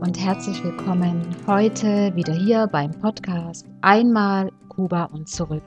und 0.00 0.18
herzlich 0.18 0.64
willkommen 0.64 1.24
heute 1.46 2.10
wieder 2.16 2.34
hier 2.34 2.66
beim 2.66 2.90
Podcast 2.90 3.64
Einmal 3.80 4.50
Kuba 4.68 5.04
und 5.04 5.28
zurück. 5.28 5.62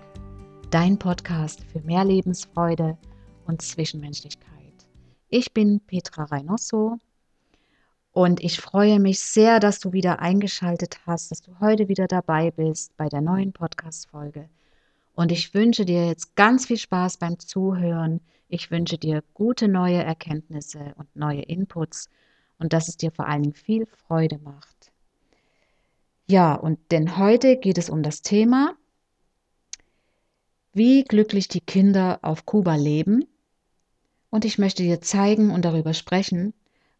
Dein 0.69 0.99
Podcast 0.99 1.63
für 1.71 1.79
mehr 1.79 2.03
Lebensfreude 2.03 2.97
und 3.45 3.61
Zwischenmenschlichkeit. 3.61 4.85
Ich 5.29 5.53
bin 5.53 5.79
Petra 5.79 6.25
Reynoso 6.25 6.97
und 8.11 8.43
ich 8.43 8.59
freue 8.59 8.99
mich 8.99 9.21
sehr, 9.21 9.61
dass 9.61 9.79
du 9.79 9.93
wieder 9.93 10.19
eingeschaltet 10.19 10.99
hast, 11.05 11.31
dass 11.31 11.41
du 11.41 11.57
heute 11.61 11.87
wieder 11.87 12.07
dabei 12.07 12.51
bist 12.51 12.97
bei 12.97 13.07
der 13.07 13.21
neuen 13.21 13.53
Podcast-Folge. 13.53 14.49
Und 15.13 15.31
ich 15.31 15.53
wünsche 15.53 15.85
dir 15.85 16.05
jetzt 16.05 16.35
ganz 16.35 16.65
viel 16.65 16.77
Spaß 16.77 17.15
beim 17.17 17.39
Zuhören. 17.39 18.19
Ich 18.49 18.71
wünsche 18.71 18.97
dir 18.97 19.23
gute 19.33 19.69
neue 19.69 20.03
Erkenntnisse 20.03 20.93
und 20.97 21.15
neue 21.15 21.43
Inputs 21.43 22.09
und 22.59 22.73
dass 22.73 22.87
es 22.87 22.97
dir 22.97 23.11
vor 23.11 23.27
allen 23.27 23.43
Dingen 23.43 23.55
viel 23.55 23.85
Freude 23.85 24.39
macht. 24.39 24.91
Ja, 26.27 26.55
und 26.55 26.79
denn 26.91 27.17
heute 27.17 27.57
geht 27.57 27.77
es 27.77 27.89
um 27.89 28.03
das 28.03 28.21
Thema, 28.21 28.75
wie 30.73 31.03
glücklich 31.03 31.47
die 31.47 31.61
Kinder 31.61 32.19
auf 32.21 32.45
Kuba 32.45 32.75
leben. 32.75 33.25
Und 34.29 34.43
ich 34.43 34.57
möchte 34.57 34.83
dir 34.83 35.01
zeigen 35.01 35.51
und 35.51 35.63
darüber 35.63 35.93
sprechen, 35.93 36.53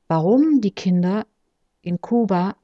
warum 0.07 0.61
die 0.61 0.71
Kinder 0.71 1.27
in 1.81 1.99
Kuba 1.99 2.55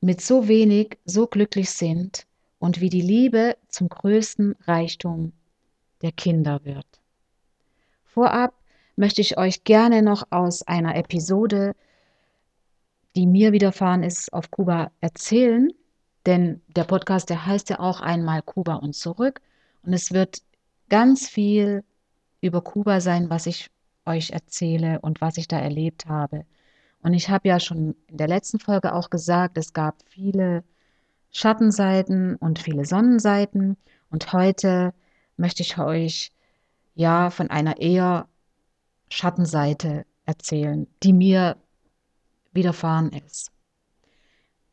mit 0.00 0.20
so 0.20 0.48
wenig 0.48 0.98
so 1.06 1.26
glücklich 1.26 1.70
sind 1.70 2.26
und 2.58 2.80
wie 2.80 2.90
die 2.90 3.00
Liebe 3.00 3.56
zum 3.68 3.88
größten 3.88 4.54
Reichtum 4.66 5.32
der 6.02 6.12
Kinder 6.12 6.64
wird. 6.64 6.86
Vorab 8.04 8.54
möchte 8.96 9.22
ich 9.22 9.38
euch 9.38 9.64
gerne 9.64 10.02
noch 10.02 10.24
aus 10.30 10.62
einer 10.62 10.94
Episode, 10.94 11.74
die 13.16 13.26
mir 13.26 13.52
widerfahren 13.52 14.02
ist, 14.02 14.32
auf 14.32 14.50
Kuba 14.50 14.90
erzählen. 15.00 15.70
Denn 16.26 16.62
der 16.68 16.84
Podcast, 16.84 17.30
der 17.30 17.46
heißt 17.46 17.70
ja 17.70 17.80
auch 17.80 18.00
einmal 18.00 18.42
Kuba 18.42 18.76
und 18.76 18.94
zurück. 18.94 19.40
Und 19.82 19.92
es 19.92 20.12
wird 20.12 20.42
ganz 20.88 21.28
viel 21.28 21.84
über 22.40 22.62
Kuba 22.62 23.00
sein, 23.00 23.30
was 23.30 23.46
ich 23.46 23.70
euch 24.06 24.30
erzähle 24.30 25.00
und 25.00 25.20
was 25.20 25.36
ich 25.38 25.48
da 25.48 25.58
erlebt 25.58 26.06
habe. 26.06 26.44
Und 27.02 27.14
ich 27.14 27.28
habe 27.28 27.48
ja 27.48 27.60
schon 27.60 27.94
in 28.06 28.16
der 28.16 28.28
letzten 28.28 28.58
Folge 28.58 28.94
auch 28.94 29.10
gesagt, 29.10 29.58
es 29.58 29.72
gab 29.72 29.96
viele 30.06 30.64
Schattenseiten 31.30 32.36
und 32.36 32.58
viele 32.58 32.84
Sonnenseiten. 32.86 33.76
Und 34.10 34.32
heute 34.32 34.94
möchte 35.36 35.62
ich 35.62 35.78
euch 35.78 36.32
ja 36.94 37.30
von 37.30 37.50
einer 37.50 37.78
eher 37.78 38.26
Schattenseite 39.10 40.06
erzählen, 40.24 40.86
die 41.02 41.12
mir 41.12 41.56
widerfahren 42.54 43.10
ist. 43.10 43.50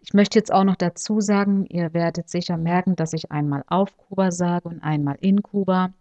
Ich 0.04 0.14
möchte 0.14 0.40
jetzt 0.40 0.52
auch 0.52 0.64
noch 0.64 0.76
dazu 0.76 1.22
sagen, 1.22 1.66
ihr 1.68 1.94
werdet 1.94 2.30
sicher 2.30 2.58
merken, 2.58 2.96
dass 2.96 3.14
ich 3.14 3.32
einmal 3.32 3.64
auf 3.68 3.96
Kuba 3.98 4.32
sage 4.32 4.68
und 4.68 4.82
einmal 4.82 5.18
in 5.22 5.44
Kuba. 5.44 5.94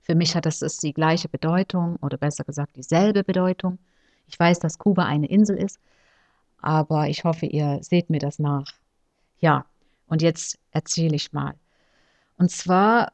Für 0.00 0.14
mich 0.14 0.34
hat 0.34 0.46
das 0.46 0.60
die 0.78 0.94
gleiche 0.94 1.28
Bedeutung 1.28 1.96
oder 1.96 2.16
besser 2.16 2.44
gesagt 2.44 2.76
dieselbe 2.76 3.24
Bedeutung. 3.24 3.78
Ich 4.26 4.38
weiß, 4.38 4.58
dass 4.58 4.78
Kuba 4.78 5.04
eine 5.04 5.28
Insel 5.28 5.58
ist, 5.58 5.78
aber 6.60 7.08
ich 7.08 7.24
hoffe, 7.24 7.46
ihr 7.46 7.78
seht 7.82 8.08
mir 8.08 8.20
das 8.20 8.38
nach. 8.38 8.66
Ja, 9.38 9.66
und 10.06 10.22
jetzt 10.22 10.58
erzähle 10.70 11.16
ich 11.16 11.32
mal. 11.32 11.54
Und 12.38 12.50
zwar 12.50 13.12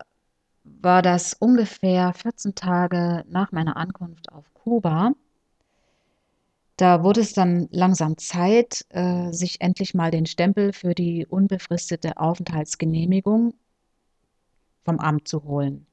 war 0.63 1.03
das 1.03 1.35
ungefähr 1.35 2.13
14 2.13 2.55
Tage 2.55 3.25
nach 3.29 3.53
meiner 3.53 3.77
Ankunft 3.77 4.31
auf 4.31 4.53
Kuba. 4.55 5.13
Da 6.77 7.05
wurde 7.05 7.21
es 7.21 7.33
dann 7.33 7.69
langsam 7.71 8.19
Zeit, 8.19 8.85
äh, 8.89 9.31
sich 9.33 9.61
endlich 9.61 9.95
mal 9.95 10.11
den 10.11 10.27
Stempel 10.27 10.73
für 10.73 10.95
die 10.95 11.25
unbefristete 11.27 12.17
Aufenthaltsgenehmigung 12.17 13.55
vom 14.85 14.99
Amt 14.99 15.29
zu 15.29 15.45
holen. 15.45 15.87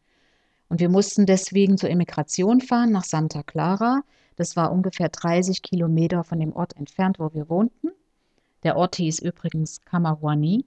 Und 0.70 0.80
wir 0.80 0.90
mussten 0.90 1.26
deswegen 1.26 1.78
zur 1.78 1.90
Immigration 1.90 2.62
fahren 2.62 2.92
nach 2.92 3.04
Santa 3.04 3.44
Clara. 3.44 4.02
Das 4.38 4.56
war 4.56 4.72
ungefähr 4.72 5.10
30 5.10 5.62
Kilometer 5.62 6.24
von 6.24 6.40
dem 6.40 6.54
Ort 6.56 6.76
entfernt, 6.78 7.20
wo 7.20 7.32
wir 7.34 7.50
wohnten. 7.50 7.90
Der 8.64 8.76
Ort 8.76 8.96
hieß 8.96 9.20
übrigens 9.20 9.82
Kamahuani. 9.86 10.66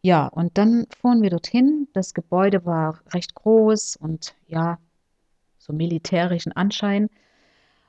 Ja, 0.00 0.28
und 0.28 0.58
dann 0.58 0.86
fuhren 1.00 1.22
wir 1.22 1.30
dorthin. 1.30 1.88
Das 1.92 2.14
Gebäude 2.14 2.64
war 2.64 3.00
recht 3.12 3.34
groß 3.34 3.96
und 3.96 4.36
ja, 4.46 4.78
so 5.58 5.72
militärischen 5.72 6.52
Anschein. 6.52 7.08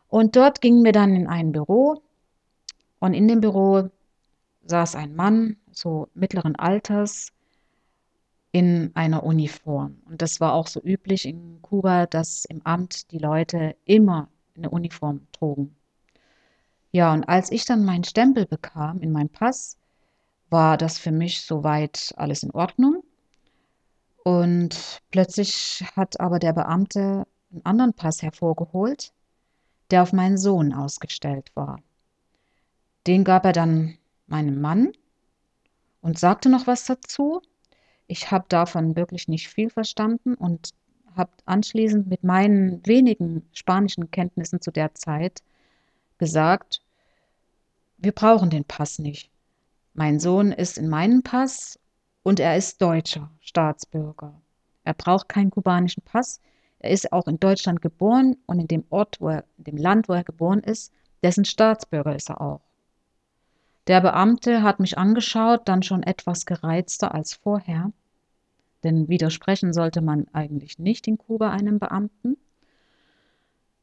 Und 0.09 0.35
dort 0.35 0.59
gingen 0.61 0.83
wir 0.83 0.91
dann 0.91 1.15
in 1.15 1.27
ein 1.27 1.51
Büro. 1.51 2.01
Und 2.99 3.13
in 3.13 3.27
dem 3.27 3.41
Büro 3.41 3.89
saß 4.65 4.95
ein 4.95 5.15
Mann, 5.15 5.55
so 5.71 6.09
mittleren 6.13 6.55
Alters, 6.55 7.31
in 8.51 8.91
einer 8.95 9.23
Uniform. 9.23 10.01
Und 10.07 10.21
das 10.21 10.39
war 10.39 10.53
auch 10.53 10.67
so 10.67 10.81
üblich 10.81 11.25
in 11.25 11.61
Kuba, 11.61 12.07
dass 12.07 12.45
im 12.45 12.65
Amt 12.65 13.11
die 13.11 13.19
Leute 13.19 13.75
immer 13.85 14.27
eine 14.57 14.69
Uniform 14.69 15.27
trugen. 15.31 15.75
Ja, 16.91 17.13
und 17.13 17.29
als 17.29 17.51
ich 17.51 17.65
dann 17.65 17.85
meinen 17.85 18.03
Stempel 18.03 18.47
bekam 18.47 18.99
in 19.01 19.11
meinem 19.11 19.29
Pass, 19.29 19.77
war 20.49 20.77
das 20.77 20.97
für 20.97 21.11
mich 21.11 21.43
soweit 21.43 22.13
alles 22.17 22.41
in 22.41 22.51
Ordnung. 22.51 23.03
Und 24.23 25.01
plötzlich 25.11 25.85
hat 25.95 26.19
aber 26.19 26.39
der 26.39 26.53
Beamte 26.53 27.27
einen 27.51 27.65
anderen 27.65 27.93
Pass 27.93 28.23
hervorgeholt, 28.23 29.13
der 29.91 30.03
auf 30.03 30.13
meinen 30.13 30.37
Sohn 30.37 30.73
ausgestellt 30.73 31.51
war. 31.55 31.79
Den 33.07 33.23
gab 33.23 33.45
er 33.45 33.53
dann 33.53 33.97
meinem 34.27 34.61
Mann 34.61 34.91
und 36.01 36.19
sagte 36.19 36.49
noch 36.49 36.67
was 36.67 36.85
dazu. 36.85 37.41
Ich 38.07 38.31
habe 38.31 38.45
davon 38.49 38.95
wirklich 38.95 39.27
nicht 39.27 39.49
viel 39.49 39.69
verstanden 39.69 40.35
und 40.35 40.71
habe 41.15 41.31
anschließend 41.45 42.07
mit 42.07 42.23
meinen 42.23 42.85
wenigen 42.85 43.47
spanischen 43.51 44.11
Kenntnissen 44.11 44.61
zu 44.61 44.71
der 44.71 44.95
Zeit 44.95 45.43
gesagt, 46.17 46.81
wir 47.97 48.11
brauchen 48.11 48.49
den 48.49 48.65
Pass 48.65 48.99
nicht. 48.99 49.29
Mein 49.93 50.19
Sohn 50.19 50.51
ist 50.51 50.77
in 50.77 50.87
meinem 50.87 51.23
Pass 51.23 51.79
und 52.23 52.39
er 52.39 52.55
ist 52.55 52.81
deutscher 52.81 53.29
Staatsbürger. 53.41 54.39
Er 54.83 54.93
braucht 54.93 55.29
keinen 55.29 55.51
kubanischen 55.51 56.03
Pass. 56.03 56.39
Er 56.79 56.91
ist 56.91 57.11
auch 57.11 57.27
in 57.27 57.39
Deutschland 57.39 57.81
geboren 57.81 58.37
und 58.45 58.59
in 58.59 58.67
dem 58.67 58.85
Ort, 58.89 59.17
wo 59.19 59.29
er, 59.29 59.43
in 59.57 59.65
dem 59.65 59.77
Land, 59.77 60.07
wo 60.09 60.13
er 60.13 60.23
geboren 60.23 60.61
ist, 60.61 60.93
dessen 61.23 61.45
Staatsbürger 61.45 62.15
ist 62.15 62.29
er 62.29 62.41
auch. 62.41 62.61
Der 63.87 64.01
Beamte 64.01 64.63
hat 64.63 64.79
mich 64.79 64.97
angeschaut, 64.97 65.67
dann 65.67 65.83
schon 65.83 66.03
etwas 66.03 66.45
gereizter 66.45 67.13
als 67.13 67.33
vorher, 67.33 67.91
denn 68.83 69.09
widersprechen 69.09 69.73
sollte 69.73 70.01
man 70.01 70.27
eigentlich 70.31 70.79
nicht 70.79 71.07
in 71.07 71.17
Kuba 71.17 71.49
einem 71.49 71.79
Beamten. 71.79 72.37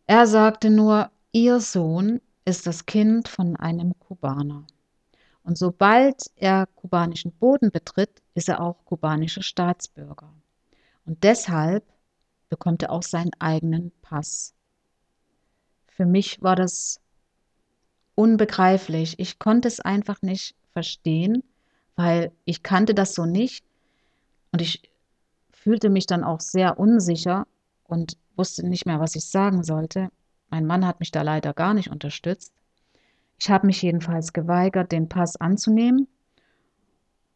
Er 0.07 0.27
sagte 0.27 0.71
nur, 0.71 1.11
Ihr 1.33 1.61
Sohn 1.61 2.21
ist 2.45 2.67
das 2.67 2.87
Kind 2.87 3.29
von 3.29 3.57
einem 3.57 3.99
Kubaner. 3.99 4.65
Und 5.43 5.59
sobald 5.59 6.31
er 6.37 6.67
kubanischen 6.67 7.33
Boden 7.33 7.71
betritt, 7.71 8.23
ist 8.35 8.49
er 8.49 8.61
auch 8.61 8.85
kubanischer 8.85 9.43
Staatsbürger. 9.43 10.33
Und 11.05 11.25
deshalb 11.25 11.85
bekommt 12.49 12.83
er 12.83 12.91
auch 12.91 13.03
seinen 13.03 13.33
eigenen 13.39 13.93
Pass. 14.03 14.55
Für 15.87 16.07
mich 16.07 16.43
war 16.43 16.57
das 16.57 17.01
unbegreiflich. 18.15 19.19
Ich 19.19 19.39
konnte 19.39 19.69
es 19.69 19.81
einfach 19.81 20.23
nicht 20.23 20.55
verstehen, 20.73 21.43
weil 21.95 22.33
ich 22.45 22.63
kannte 22.63 22.95
das 22.95 23.15
so 23.15 23.25
nicht 23.25 23.65
und 24.53 24.61
ich 24.63 24.91
fühlte 25.53 25.89
mich 25.89 26.07
dann 26.07 26.25
auch 26.25 26.41
sehr 26.41 26.79
unsicher 26.79 27.47
und 27.85 28.17
wusste 28.37 28.67
nicht 28.67 28.87
mehr, 28.87 29.01
was 29.01 29.17
ich 29.17 29.25
sagen 29.25 29.63
sollte. 29.63 30.11
Mein 30.51 30.67
Mann 30.67 30.87
hat 30.87 31.01
mich 31.01 31.11
da 31.11 31.23
leider 31.23 31.53
gar 31.55 31.75
nicht 31.75 31.91
unterstützt. 31.91 32.53
Ich 33.39 33.51
habe 33.51 33.67
mich 33.67 33.83
jedenfalls 33.83 34.33
geweigert, 34.33 34.93
den 34.93 35.09
Pass 35.09 35.37
anzunehmen 35.37 36.09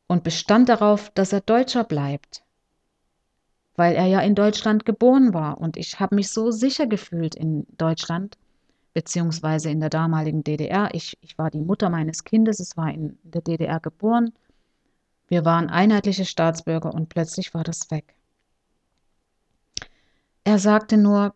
und 0.06 0.24
bestand 0.24 0.68
darauf, 0.68 1.10
dass 1.10 1.32
er 1.32 1.40
Deutscher 1.40 1.84
bleibt, 1.84 2.42
weil 3.80 3.94
er 3.94 4.04
ja 4.04 4.20
in 4.20 4.34
Deutschland 4.34 4.84
geboren 4.84 5.32
war 5.32 5.58
und 5.58 5.78
ich 5.78 6.00
habe 6.00 6.14
mich 6.14 6.30
so 6.30 6.50
sicher 6.50 6.86
gefühlt 6.86 7.34
in 7.34 7.66
Deutschland, 7.78 8.36
beziehungsweise 8.92 9.70
in 9.70 9.80
der 9.80 9.88
damaligen 9.88 10.44
DDR. 10.44 10.90
Ich, 10.92 11.16
ich 11.22 11.38
war 11.38 11.50
die 11.50 11.62
Mutter 11.62 11.88
meines 11.88 12.24
Kindes, 12.24 12.60
es 12.60 12.76
war 12.76 12.92
in 12.92 13.18
der 13.22 13.40
DDR 13.40 13.80
geboren. 13.80 14.34
Wir 15.28 15.46
waren 15.46 15.70
einheitliche 15.70 16.26
Staatsbürger 16.26 16.92
und 16.92 17.08
plötzlich 17.08 17.54
war 17.54 17.64
das 17.64 17.90
weg. 17.90 18.14
Er 20.44 20.58
sagte 20.58 20.98
nur, 20.98 21.34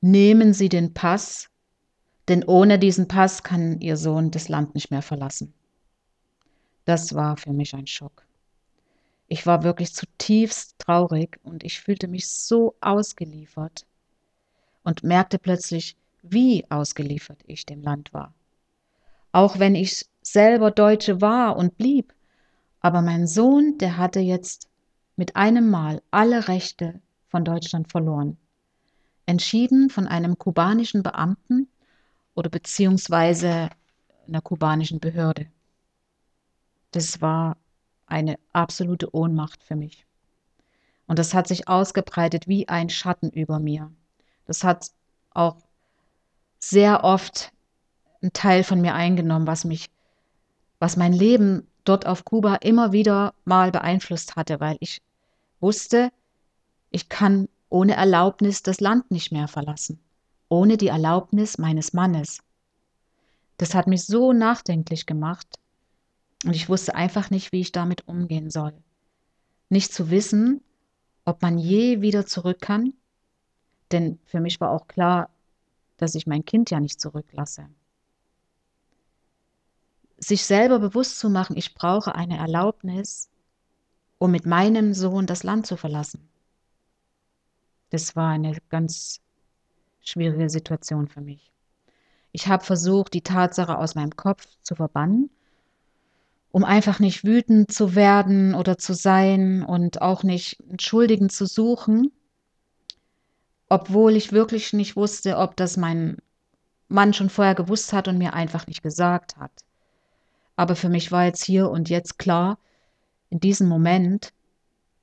nehmen 0.00 0.54
Sie 0.54 0.68
den 0.68 0.92
Pass 0.92 1.48
denn 2.28 2.42
ohne 2.42 2.78
diesen 2.80 3.06
Pass 3.06 3.44
kann 3.44 3.80
ihr 3.80 3.96
Sohn 3.96 4.32
das 4.32 4.48
Land 4.48 4.74
nicht 4.74 4.90
mehr 4.90 5.02
verlassen. 5.02 5.54
Das 6.84 7.14
war 7.14 7.36
für 7.36 7.52
mich 7.52 7.72
ein 7.74 7.86
Schock. 7.86 8.25
Ich 9.28 9.46
war 9.46 9.62
wirklich 9.64 9.92
zutiefst 9.94 10.78
traurig 10.78 11.38
und 11.42 11.64
ich 11.64 11.80
fühlte 11.80 12.08
mich 12.08 12.28
so 12.28 12.76
ausgeliefert 12.80 13.86
und 14.84 15.02
merkte 15.02 15.38
plötzlich, 15.38 15.96
wie 16.22 16.64
ausgeliefert 16.70 17.38
ich 17.46 17.66
dem 17.66 17.82
Land 17.82 18.12
war. 18.14 18.34
auch 19.32 19.58
wenn 19.58 19.74
ich 19.74 20.06
selber 20.22 20.70
Deutsche 20.70 21.20
war 21.20 21.56
und 21.56 21.76
blieb. 21.76 22.14
Aber 22.80 23.02
mein 23.02 23.26
Sohn, 23.26 23.76
der 23.78 23.98
hatte 23.98 24.20
jetzt 24.20 24.68
mit 25.16 25.36
einem 25.36 25.68
Mal 25.68 26.02
alle 26.10 26.48
Rechte 26.48 27.00
von 27.28 27.44
Deutschland 27.44 27.90
verloren. 27.90 28.38
Entschieden 29.26 29.90
von 29.90 30.06
einem 30.06 30.38
kubanischen 30.38 31.02
Beamten 31.02 31.68
oder 32.34 32.48
beziehungsweise 32.48 33.68
einer 34.26 34.40
kubanischen 34.40 35.00
Behörde. 35.00 35.48
Das 36.92 37.20
war 37.20 37.58
eine 38.06 38.38
absolute 38.52 39.14
Ohnmacht 39.14 39.62
für 39.62 39.76
mich. 39.76 40.06
Und 41.06 41.18
das 41.18 41.34
hat 41.34 41.46
sich 41.48 41.68
ausgebreitet 41.68 42.48
wie 42.48 42.68
ein 42.68 42.88
Schatten 42.88 43.30
über 43.30 43.58
mir. 43.58 43.92
Das 44.46 44.64
hat 44.64 44.90
auch 45.30 45.56
sehr 46.58 47.04
oft 47.04 47.52
einen 48.22 48.32
Teil 48.32 48.64
von 48.64 48.80
mir 48.80 48.94
eingenommen, 48.94 49.46
was 49.46 49.64
mich, 49.64 49.90
was 50.78 50.96
mein 50.96 51.12
Leben 51.12 51.66
dort 51.84 52.06
auf 52.06 52.24
Kuba 52.24 52.56
immer 52.56 52.92
wieder 52.92 53.34
mal 53.44 53.70
beeinflusst 53.70 54.36
hatte, 54.36 54.58
weil 54.60 54.76
ich 54.80 55.02
wusste, 55.60 56.10
ich 56.90 57.08
kann 57.08 57.48
ohne 57.68 57.94
Erlaubnis 57.94 58.62
das 58.62 58.80
Land 58.80 59.10
nicht 59.10 59.32
mehr 59.32 59.48
verlassen, 59.48 60.00
ohne 60.48 60.76
die 60.76 60.88
Erlaubnis 60.88 61.58
meines 61.58 61.92
Mannes. 61.92 62.40
Das 63.58 63.74
hat 63.74 63.86
mich 63.86 64.04
so 64.06 64.32
nachdenklich 64.32 65.06
gemacht 65.06 65.58
und 66.44 66.54
ich 66.54 66.68
wusste 66.68 66.94
einfach 66.94 67.30
nicht, 67.30 67.52
wie 67.52 67.60
ich 67.60 67.72
damit 67.72 68.06
umgehen 68.08 68.50
soll. 68.50 68.74
Nicht 69.68 69.92
zu 69.92 70.10
wissen, 70.10 70.62
ob 71.24 71.42
man 71.42 71.58
je 71.58 72.00
wieder 72.02 72.26
zurück 72.26 72.60
kann, 72.60 72.94
denn 73.90 74.18
für 74.24 74.40
mich 74.40 74.60
war 74.60 74.70
auch 74.70 74.86
klar, 74.86 75.30
dass 75.96 76.14
ich 76.14 76.26
mein 76.26 76.44
Kind 76.44 76.70
ja 76.70 76.80
nicht 76.80 77.00
zurücklasse. 77.00 77.68
Sich 80.18 80.44
selber 80.44 80.78
bewusst 80.78 81.18
zu 81.18 81.28
machen, 81.28 81.56
ich 81.56 81.74
brauche 81.74 82.14
eine 82.14 82.38
Erlaubnis, 82.38 83.28
um 84.18 84.30
mit 84.30 84.46
meinem 84.46 84.94
Sohn 84.94 85.26
das 85.26 85.42
Land 85.42 85.66
zu 85.66 85.76
verlassen. 85.76 86.28
Das 87.90 88.16
war 88.16 88.30
eine 88.30 88.56
ganz 88.68 89.20
schwierige 90.00 90.48
Situation 90.48 91.08
für 91.08 91.20
mich. 91.20 91.52
Ich 92.32 92.48
habe 92.48 92.64
versucht, 92.64 93.14
die 93.14 93.22
Tatsache 93.22 93.78
aus 93.78 93.94
meinem 93.94 94.16
Kopf 94.16 94.46
zu 94.62 94.74
verbannen, 94.74 95.30
um 96.56 96.64
einfach 96.64 97.00
nicht 97.00 97.22
wütend 97.22 97.70
zu 97.70 97.94
werden 97.94 98.54
oder 98.54 98.78
zu 98.78 98.94
sein 98.94 99.62
und 99.62 100.00
auch 100.00 100.22
nicht 100.22 100.56
Schuldigen 100.80 101.28
zu 101.28 101.44
suchen, 101.44 102.10
obwohl 103.68 104.16
ich 104.16 104.32
wirklich 104.32 104.72
nicht 104.72 104.96
wusste, 104.96 105.36
ob 105.36 105.54
das 105.56 105.76
mein 105.76 106.16
Mann 106.88 107.12
schon 107.12 107.28
vorher 107.28 107.54
gewusst 107.54 107.92
hat 107.92 108.08
und 108.08 108.16
mir 108.16 108.32
einfach 108.32 108.66
nicht 108.68 108.82
gesagt 108.82 109.36
hat. 109.36 109.52
Aber 110.56 110.76
für 110.76 110.88
mich 110.88 111.12
war 111.12 111.26
jetzt 111.26 111.44
hier 111.44 111.68
und 111.68 111.90
jetzt 111.90 112.18
klar, 112.18 112.58
in 113.28 113.38
diesem 113.38 113.68
Moment, 113.68 114.32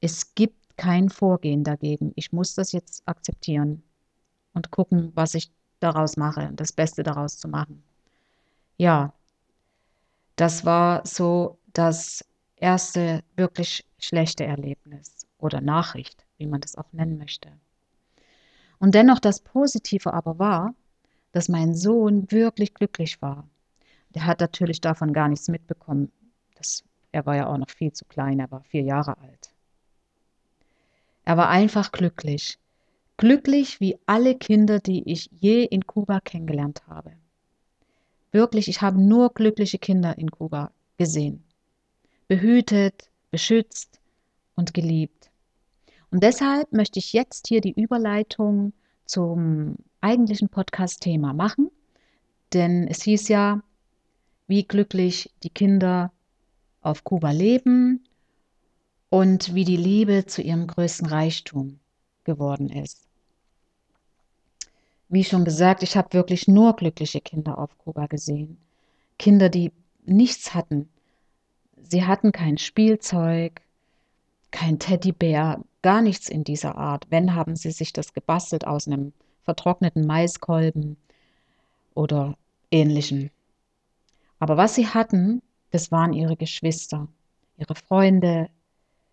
es 0.01 0.33
gibt 0.33 0.75
kein 0.75 1.11
Vorgehen 1.11 1.63
dagegen. 1.63 2.13
Ich 2.15 2.33
muss 2.33 2.55
das 2.55 2.71
jetzt 2.71 3.03
akzeptieren 3.07 3.83
und 4.55 4.71
gucken, 4.71 5.11
was 5.13 5.35
ich 5.35 5.51
daraus 5.79 6.17
mache, 6.17 6.49
das 6.55 6.71
Beste 6.71 7.03
daraus 7.03 7.37
zu 7.37 7.47
machen. 7.47 7.83
Ja, 8.77 9.13
das 10.35 10.65
war 10.65 11.05
so 11.05 11.57
das 11.73 12.25
erste 12.55 13.23
wirklich 13.35 13.85
schlechte 13.99 14.45
Erlebnis 14.45 15.27
oder 15.37 15.61
Nachricht, 15.61 16.25
wie 16.37 16.47
man 16.47 16.61
das 16.61 16.75
auch 16.75 16.91
nennen 16.93 17.17
möchte. 17.17 17.51
Und 18.79 18.95
dennoch 18.95 19.19
das 19.19 19.41
Positive 19.41 20.13
aber 20.13 20.39
war, 20.39 20.73
dass 21.31 21.49
mein 21.49 21.75
Sohn 21.75 22.31
wirklich 22.31 22.73
glücklich 22.73 23.21
war. 23.21 23.47
Der 24.09 24.25
hat 24.25 24.39
natürlich 24.39 24.81
davon 24.81 25.13
gar 25.13 25.27
nichts 25.27 25.47
mitbekommen. 25.47 26.11
Das, 26.55 26.83
er 27.11 27.25
war 27.25 27.35
ja 27.35 27.47
auch 27.47 27.57
noch 27.57 27.69
viel 27.69 27.91
zu 27.91 28.05
klein, 28.05 28.39
er 28.39 28.51
war 28.51 28.63
vier 28.63 28.83
Jahre 28.83 29.17
alt. 29.17 29.53
Er 31.25 31.37
war 31.37 31.49
einfach 31.49 31.91
glücklich. 31.91 32.59
Glücklich 33.17 33.79
wie 33.79 33.97
alle 34.05 34.35
Kinder, 34.35 34.79
die 34.79 35.09
ich 35.09 35.29
je 35.31 35.63
in 35.63 35.85
Kuba 35.85 36.19
kennengelernt 36.19 36.83
habe. 36.87 37.13
Wirklich, 38.33 38.67
ich 38.67 38.81
habe 38.81 38.99
nur 38.99 39.31
glückliche 39.31 39.77
Kinder 39.77 40.17
in 40.17 40.31
Kuba 40.31 40.71
gesehen. 40.97 41.43
Behütet, 42.27 43.11
beschützt 43.29 44.01
und 44.55 44.73
geliebt. 44.73 45.29
Und 46.09 46.23
deshalb 46.23 46.73
möchte 46.73 46.97
ich 46.97 47.13
jetzt 47.13 47.47
hier 47.47 47.61
die 47.61 47.79
Überleitung 47.79 48.73
zum 49.05 49.75
eigentlichen 50.01 50.49
Podcast-Thema 50.49 51.33
machen, 51.33 51.69
denn 52.53 52.87
es 52.87 53.03
hieß 53.03 53.27
ja, 53.27 53.61
wie 54.47 54.63
glücklich 54.63 55.31
die 55.43 55.51
Kinder 55.51 56.11
auf 56.81 57.03
Kuba 57.03 57.29
leben 57.29 58.03
und 59.09 59.53
wie 59.53 59.63
die 59.63 59.77
Liebe 59.77 60.25
zu 60.25 60.41
ihrem 60.41 60.65
größten 60.65 61.05
Reichtum 61.05 61.79
geworden 62.23 62.69
ist. 62.69 63.07
Wie 65.13 65.23
schon 65.23 65.45
gesagt, 65.45 65.83
ich 65.83 65.95
habe 65.95 66.13
wirklich 66.13 66.47
nur 66.47 66.75
glückliche 66.75 67.21
Kinder 67.21 67.59
auf 67.59 67.77
Kuba 67.77 68.07
gesehen. 68.07 68.57
Kinder, 69.19 69.47
die 69.47 69.71
nichts 70.07 70.55
hatten. 70.55 70.89
Sie 71.77 72.03
hatten 72.03 72.31
kein 72.31 72.57
Spielzeug, 72.57 73.61
kein 74.49 74.79
Teddybär, 74.79 75.63
gar 75.83 76.01
nichts 76.01 76.29
in 76.29 76.43
dieser 76.43 76.79
Art. 76.79 77.05
Wenn, 77.11 77.35
haben 77.35 77.55
sie 77.55 77.69
sich 77.69 77.93
das 77.93 78.13
gebastelt 78.13 78.65
aus 78.65 78.87
einem 78.87 79.13
vertrockneten 79.43 80.07
Maiskolben 80.07 80.97
oder 81.93 82.35
ähnlichem. 82.71 83.29
Aber 84.39 84.57
was 84.57 84.73
sie 84.73 84.87
hatten, 84.87 85.43
das 85.69 85.91
waren 85.91 86.13
ihre 86.13 86.37
Geschwister, 86.37 87.07
ihre 87.59 87.75
Freunde, 87.75 88.49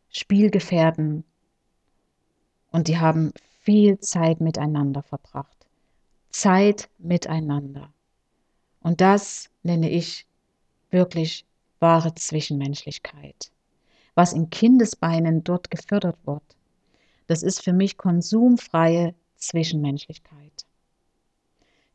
Spielgefährten. 0.08 1.24
Und 2.70 2.88
die 2.88 2.98
haben 2.98 3.34
viel 3.60 3.98
Zeit 3.98 4.40
miteinander 4.40 5.02
verbracht. 5.02 5.59
Zeit 6.30 6.88
miteinander. 6.98 7.92
Und 8.80 9.00
das 9.00 9.50
nenne 9.62 9.90
ich 9.90 10.26
wirklich 10.90 11.44
wahre 11.80 12.14
Zwischenmenschlichkeit. 12.14 13.50
Was 14.14 14.32
in 14.32 14.50
Kindesbeinen 14.50 15.44
dort 15.44 15.70
gefördert 15.70 16.16
wird, 16.24 16.42
das 17.26 17.42
ist 17.42 17.62
für 17.62 17.72
mich 17.72 17.96
konsumfreie 17.96 19.14
Zwischenmenschlichkeit. 19.36 20.66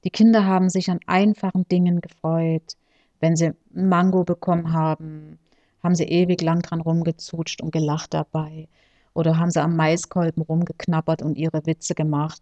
Die 0.04 0.10
Kinder 0.10 0.46
haben 0.46 0.70
sich 0.70 0.90
an 0.90 1.00
einfachen 1.08 1.68
Dingen 1.68 2.00
gefreut. 2.00 2.78
Wenn 3.20 3.36
sie 3.36 3.54
Mango 3.72 4.24
bekommen 4.24 4.72
haben, 4.72 5.40
haben 5.84 5.96
sie 5.96 6.06
ewig 6.06 6.42
lang 6.42 6.62
dran 6.62 6.82
rumgezutscht 6.82 7.62
und 7.62 7.72
gelacht 7.72 8.14
dabei. 8.14 8.68
Oder 9.14 9.38
haben 9.38 9.52
sie 9.52 9.62
am 9.62 9.76
Maiskolben 9.76 10.44
rumgeknabbert 10.44 11.22
und 11.22 11.38
ihre 11.38 11.66
Witze 11.66 11.96
gemacht. 11.96 12.42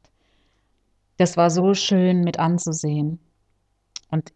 Das 1.17 1.37
war 1.37 1.49
so 1.49 1.73
schön 1.73 2.21
mit 2.23 2.39
anzusehen. 2.39 3.19
Und 4.09 4.33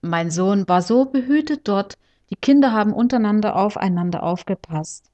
mein 0.00 0.30
Sohn 0.30 0.68
war 0.68 0.82
so 0.82 1.04
behütet 1.06 1.68
dort. 1.68 1.94
Die 2.30 2.36
Kinder 2.36 2.72
haben 2.72 2.92
untereinander 2.92 3.56
aufeinander 3.56 4.22
aufgepasst. 4.22 5.10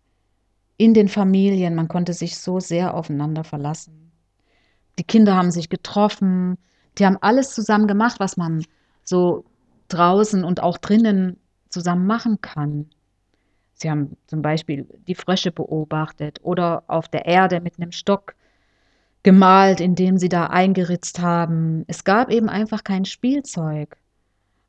In 0.77 0.95
den 0.95 1.09
Familien, 1.09 1.75
man 1.75 1.89
konnte 1.89 2.13
sich 2.13 2.39
so 2.39 2.61
sehr 2.61 2.95
aufeinander 2.95 3.45
verlassen. 3.45 4.13
Die 4.99 5.05
Kinder 5.05 5.37
haben 5.37 5.51
sich 5.51 5.69
getroffen, 5.69 6.59
die 6.99 7.07
haben 7.07 7.19
alles 7.21 7.55
zusammen 7.55 7.87
gemacht, 7.87 8.21
was 8.21 8.37
man 8.37 8.65
so 9.05 9.45
draußen 9.89 10.45
und 10.45 10.63
auch 10.63 10.79
drinnen 10.79 11.39
zusammen 11.69 12.07
machen 12.07 12.41
kann. 12.41 12.91
Sie 13.75 13.91
haben 13.91 14.17
zum 14.27 14.43
Beispiel 14.43 14.87
die 15.09 15.15
Frösche 15.15 15.51
beobachtet 15.51 16.39
oder 16.43 16.85
auf 16.87 17.09
der 17.09 17.27
Erde 17.27 17.61
mit 17.61 17.79
einem 17.79 17.93
Stock 17.93 18.35
gemalt, 19.23 19.81
indem 19.81 20.19
sie 20.19 20.29
da 20.29 20.49
eingeritzt 20.49 21.21
haben. 21.21 21.85
Es 21.87 22.05
gab 22.05 22.31
eben 22.31 22.49
einfach 22.49 22.85
kein 22.85 23.05
Spielzeug 23.05 23.97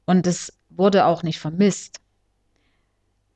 und 0.06 0.28
es 0.28 0.54
wurde 0.70 1.06
auch 1.06 1.24
nicht 1.24 1.40
vermisst. 1.40 2.00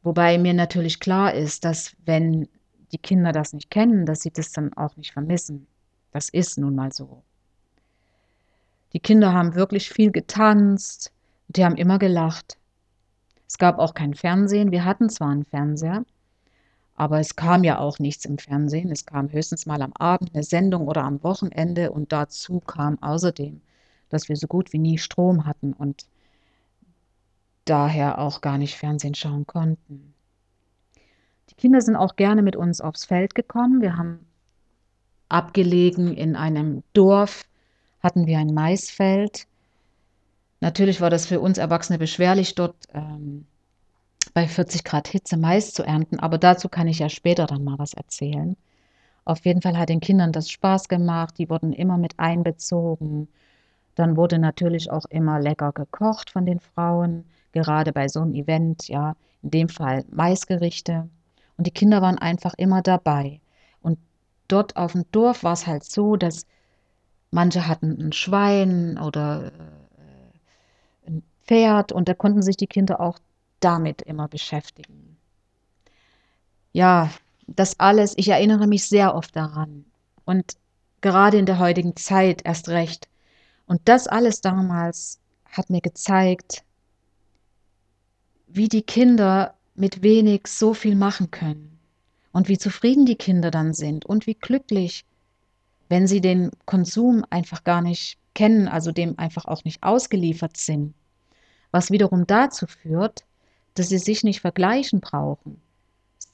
Wobei 0.04 0.38
mir 0.38 0.54
natürlich 0.54 1.00
klar 1.00 1.34
ist, 1.34 1.66
dass 1.66 1.96
wenn 2.06 2.48
die 2.92 2.98
Kinder 2.98 3.32
das 3.32 3.54
nicht 3.54 3.70
kennen, 3.70 4.06
dass 4.06 4.22
sie 4.22 4.32
das 4.32 4.52
dann 4.52 4.74
auch 4.74 4.96
nicht 4.96 5.12
vermissen. 5.12 5.68
Das 6.12 6.30
ist 6.30 6.58
nun 6.58 6.76
mal 6.76 6.92
so. 6.92 7.24
Die 8.94 9.00
Kinder 9.00 9.34
haben 9.34 9.56
wirklich 9.56 9.90
viel 9.90 10.12
getanzt, 10.12 11.12
die 11.50 11.66
haben 11.66 11.76
immer 11.76 12.00
gelacht. 12.00 12.58
Es 13.48 13.58
gab 13.58 13.80
auch 13.80 13.94
kein 13.94 14.14
Fernsehen. 14.14 14.72
Wir 14.72 14.86
hatten 14.86 15.10
zwar 15.10 15.30
einen 15.30 15.46
Fernseher, 15.46 16.06
aber 16.98 17.20
es 17.20 17.38
kam 17.38 17.64
ja 17.64 17.80
auch 17.80 18.00
nichts 18.00 18.26
im 18.26 18.38
Fernsehen. 18.38 18.92
Es 18.92 19.06
kam 19.06 19.32
höchstens 19.32 19.66
mal 19.66 19.82
am 19.82 19.94
Abend 19.94 20.34
eine 20.34 20.44
Sendung 20.44 20.88
oder 20.88 21.04
am 21.04 21.24
Wochenende 21.24 21.92
und 21.92 22.12
dazu 22.12 22.60
kam 22.60 23.02
außerdem, 23.02 23.62
dass 24.10 24.28
wir 24.28 24.36
so 24.36 24.48
gut 24.48 24.74
wie 24.74 24.80
nie 24.80 24.98
Strom 24.98 25.46
hatten 25.46 25.72
und 25.72 26.06
daher 27.64 28.20
auch 28.20 28.42
gar 28.42 28.58
nicht 28.58 28.76
Fernsehen 28.76 29.16
schauen 29.16 29.48
konnten. 29.48 30.14
Die 31.50 31.56
Kinder 31.56 31.80
sind 31.80 31.96
auch 31.96 32.18
gerne 32.18 32.42
mit 32.42 32.58
uns 32.58 32.82
aufs 32.82 33.06
Feld 33.06 33.36
gekommen. 33.36 33.82
Wir 33.82 33.96
haben 33.96 34.20
abgelegen 35.30 36.14
in 36.14 36.36
einem 36.36 36.84
Dorf, 36.94 37.46
hatten 38.02 38.28
wir 38.28 38.40
ein 38.40 38.54
Maisfeld 38.54 39.48
Natürlich 40.60 41.02
war 41.02 41.10
das 41.10 41.26
für 41.26 41.40
uns 41.40 41.58
Erwachsene 41.58 42.00
beschwerlich, 42.00 42.56
dort 42.56 42.76
ähm, 42.94 43.46
bei 44.38 44.48
40 44.48 44.84
Grad 44.84 45.08
Hitze 45.08 45.36
Mais 45.36 45.74
zu 45.74 45.82
ernten, 45.82 46.20
aber 46.20 46.38
dazu 46.38 46.70
kann 46.70 46.88
ich 46.88 47.00
ja 47.00 47.10
später 47.10 47.48
dann 47.48 47.64
mal 47.64 47.80
was 47.80 47.96
erzählen. 47.96 48.56
Auf 49.26 49.44
jeden 49.46 49.64
Fall 49.64 49.76
hat 49.80 49.90
den 49.90 50.00
Kindern 50.00 50.32
das 50.32 50.52
Spaß 50.52 50.90
gemacht, 50.90 51.40
die 51.40 51.50
wurden 51.50 51.74
immer 51.74 51.98
mit 51.98 52.20
einbezogen. 52.20 53.30
Dann 53.96 54.16
wurde 54.16 54.38
natürlich 54.38 54.92
auch 54.92 55.06
immer 55.06 55.40
lecker 55.40 55.72
gekocht 55.72 56.30
von 56.30 56.46
den 56.46 56.60
Frauen, 56.60 57.26
gerade 57.52 57.92
bei 57.92 58.10
so 58.10 58.22
einem 58.22 58.36
Event, 58.36 58.88
ja, 58.88 59.16
in 59.42 59.50
dem 59.50 59.70
Fall 59.70 60.06
Maisgerichte. 60.12 61.10
Und 61.58 61.66
die 61.66 61.72
Kinder 61.72 62.04
waren 62.04 62.20
einfach 62.20 62.54
immer 62.58 62.84
dabei. 62.84 63.42
Und 63.82 63.98
dort 64.48 64.76
auf 64.78 64.92
dem 64.92 65.06
Dorf 65.12 65.44
war 65.44 65.54
es 65.54 65.66
halt 65.66 65.84
so, 65.84 66.16
dass 66.16 66.46
manche 67.32 67.68
hatten 67.68 67.98
ein 68.00 68.14
Schwein 68.14 69.00
oder 69.00 69.48
äh, 69.48 71.08
ein 71.08 71.24
Pferd 71.44 71.92
und 71.92 72.08
da 72.08 72.14
konnten 72.14 72.44
sich 72.44 72.56
die 72.56 72.68
Kinder 72.68 73.00
auch 73.00 73.18
damit 73.60 74.02
immer 74.02 74.28
beschäftigen. 74.28 75.18
Ja, 76.74 77.12
das 77.48 77.80
alles, 77.80 78.14
ich 78.18 78.30
erinnere 78.30 78.68
mich 78.68 78.88
sehr 78.88 79.16
oft 79.16 79.36
daran. 79.36 79.86
Und 80.26 80.58
gerade 81.02 81.38
in 81.38 81.46
der 81.46 81.60
heutigen 81.60 81.96
Zeit 81.96 82.46
erst 82.46 82.70
recht. 82.70 83.08
Und 83.66 83.82
das 83.86 84.08
alles 84.08 84.42
damals 84.42 85.20
hat 85.46 85.70
mir 85.70 85.82
gezeigt, 85.82 86.64
wie 88.48 88.68
die 88.68 88.82
Kinder 88.82 89.56
mit 89.76 90.02
wenig 90.02 90.48
so 90.48 90.74
viel 90.74 90.96
machen 90.96 91.32
können 91.32 91.80
und 92.32 92.48
wie 92.48 92.58
zufrieden 92.58 93.06
die 93.06 93.16
Kinder 93.16 93.52
dann 93.52 93.74
sind 93.74 94.06
und 94.06 94.28
wie 94.28 94.34
glücklich, 94.34 95.06
wenn 95.90 96.08
sie 96.08 96.22
den 96.22 96.52
Konsum 96.66 97.24
einfach 97.30 97.64
gar 97.64 97.82
nicht 97.82 98.18
kennen, 98.34 98.68
also 98.68 98.92
dem 98.92 99.18
einfach 99.18 99.46
auch 99.46 99.64
nicht 99.64 99.84
ausgeliefert 99.84 100.58
sind. 100.58 100.94
Was 101.72 101.92
wiederum 101.92 102.26
dazu 102.28 102.68
führt, 102.68 103.26
dass 103.78 103.90
sie 103.90 103.98
sich 103.98 104.24
nicht 104.24 104.42
vergleichen 104.42 105.00
brauchen. 105.00 105.62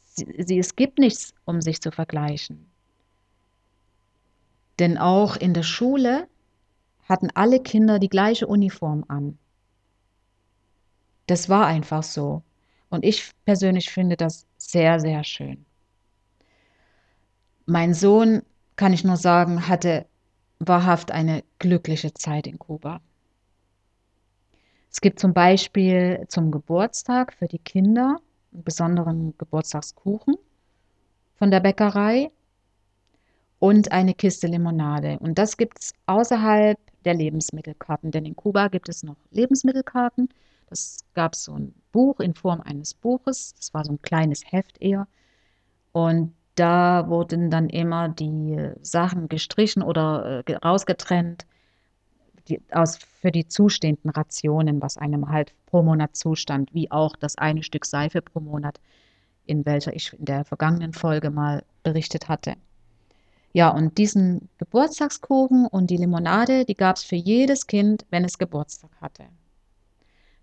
Sie, 0.06 0.28
sie, 0.46 0.60
es 0.60 0.76
gibt 0.76 1.00
nichts, 1.00 1.34
um 1.46 1.62
sich 1.62 1.82
zu 1.82 1.92
vergleichen. 1.92 2.70
Denn 4.80 4.98
auch 4.98 5.36
in 5.36 5.54
der 5.54 5.64
Schule 5.64 6.28
hatten 7.08 7.30
alle 7.34 7.60
Kinder 7.62 8.00
die 8.00 8.10
gleiche 8.10 8.48
Uniform 8.48 9.06
an. 9.08 9.38
Das 11.28 11.50
war 11.50 11.66
einfach 11.66 12.04
so. 12.04 12.44
Und 12.90 13.04
ich 13.04 13.32
persönlich 13.46 13.90
finde 13.90 14.18
das 14.18 14.46
sehr, 14.58 15.00
sehr 15.00 15.24
schön. 15.24 15.66
Mein 17.66 17.94
Sohn, 17.94 18.44
kann 18.76 18.94
ich 18.94 19.04
nur 19.04 19.18
sagen, 19.18 19.68
hatte 19.68 20.06
wahrhaft 20.60 21.12
eine 21.12 21.44
glückliche 21.60 22.14
Zeit 22.14 22.48
in 22.48 22.60
Kuba. 22.60 23.02
Es 24.94 25.02
gibt 25.02 25.20
zum 25.20 25.34
Beispiel 25.34 26.24
zum 26.28 26.52
Geburtstag 26.52 27.34
für 27.34 27.48
die 27.48 27.58
Kinder 27.58 28.18
einen 28.54 28.64
besonderen 28.64 29.34
Geburtstagskuchen 29.40 30.36
von 31.34 31.50
der 31.50 31.62
Bäckerei 31.62 32.30
und 33.58 33.92
eine 33.92 34.14
Kiste 34.14 34.46
Limonade. 34.46 35.18
Und 35.20 35.40
das 35.40 35.58
gibt 35.58 35.80
es 35.80 35.94
außerhalb 36.06 36.78
der 37.06 37.16
Lebensmittelkarten, 37.16 38.12
denn 38.12 38.26
in 38.26 38.36
Kuba 38.36 38.68
gibt 38.68 38.88
es 38.88 39.02
noch 39.02 39.18
Lebensmittelkarten. 39.32 40.30
Das 40.70 41.00
gab 41.16 41.36
so 41.36 41.54
ein 41.54 41.74
Buch 41.92 42.20
in 42.20 42.36
Form 42.36 42.62
eines 42.62 42.94
Buches. 42.94 43.56
Das 43.56 43.74
war 43.74 43.84
so 43.84 43.94
ein 43.94 44.02
kleines 44.04 44.44
Heft 44.52 44.80
eher. 44.80 45.08
Und 45.92 46.36
da 46.54 47.10
wurden 47.10 47.50
dann 47.50 47.68
immer 47.70 48.10
die 48.10 48.72
Sachen 48.84 49.28
gestrichen 49.28 49.82
oder 49.82 50.44
äh, 50.48 50.54
rausgetrennt 50.54 51.48
die, 52.48 52.62
aus, 52.72 52.98
für 52.98 53.32
die 53.32 53.48
zustehenden 53.48 54.10
Rationen, 54.10 54.82
was 54.82 54.98
einem 54.98 55.30
halt 55.30 55.54
pro 55.66 55.82
Monat 55.82 56.16
zustand, 56.16 56.74
wie 56.74 56.92
auch 56.92 57.16
das 57.16 57.38
eine 57.38 57.64
Stück 57.64 57.86
Seife 57.86 58.22
pro 58.22 58.40
Monat, 58.40 58.80
in 59.46 59.66
welcher 59.66 59.96
ich 59.96 60.14
in 60.14 60.26
der 60.26 60.46
vergangenen 60.46 60.94
Folge 60.94 61.30
mal 61.30 61.64
berichtet 61.84 62.30
hatte. 62.30 62.56
Ja, 63.54 63.70
und 63.70 63.98
diesen 63.98 64.50
Geburtstagskuchen 64.58 65.68
und 65.68 65.90
die 65.90 65.98
Limonade, 65.98 66.66
die 66.66 66.74
gab 66.76 66.96
es 66.96 67.04
für 67.04 67.16
jedes 67.16 67.68
Kind, 67.68 68.06
wenn 68.10 68.26
es 68.26 68.40
Geburtstag 68.40 68.90
hatte. 69.00 69.26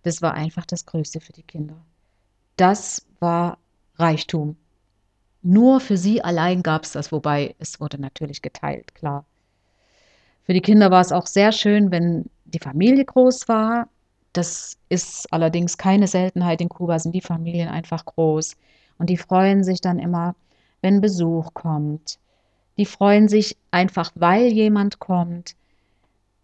Das 0.03 0.23
war 0.23 0.35
einfach 0.35 0.65
das 0.65 0.87
Größte 0.87 1.21
für 1.21 1.33
die 1.33 1.43
Kinder. 1.43 1.77
Das 2.57 3.07
war 3.19 3.59
Reichtum. 3.97 4.57
Nur 5.43 5.81
für 5.81 5.97
sie 5.97 6.23
allein 6.23 6.63
gab 6.63 6.85
es 6.85 6.93
das, 6.93 7.11
wobei 7.11 7.55
es 7.59 7.81
wurde 7.81 8.01
natürlich 8.01 8.43
geteilt, 8.43 8.95
klar. 8.95 9.25
Für 10.51 10.55
die 10.55 10.63
Kinder 10.63 10.91
war 10.91 11.01
es 11.01 11.13
auch 11.13 11.29
sehr 11.29 11.53
schön, 11.53 11.93
wenn 11.93 12.29
die 12.45 12.59
Familie 12.59 13.05
groß 13.05 13.47
war. 13.47 13.89
Das 14.33 14.77
ist 14.89 15.33
allerdings 15.33 15.79
keine 15.79 16.09
Seltenheit. 16.09 16.61
In 16.61 16.69
Kuba 16.69 16.99
sind 16.99 17.15
die 17.15 17.21
Familien 17.21 17.69
einfach 17.69 18.05
groß. 18.05 18.57
Und 18.99 19.11
die 19.11 19.17
freuen 19.17 19.63
sich 19.63 19.81
dann 19.81 20.01
immer, 20.01 20.35
wenn 20.83 21.01
Besuch 21.01 21.55
kommt. 21.55 22.19
Die 22.79 22.85
freuen 22.85 23.29
sich 23.29 23.57
einfach, 23.71 24.11
weil 24.17 24.47
jemand 24.47 24.99
kommt. 24.99 25.55